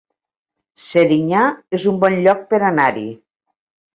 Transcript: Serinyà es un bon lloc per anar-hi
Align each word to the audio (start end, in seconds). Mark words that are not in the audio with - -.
Serinyà 0.83 1.41
es 1.79 1.85
un 1.93 2.01
bon 2.05 2.17
lloc 2.27 2.41
per 2.53 2.63
anar-hi 2.73 3.07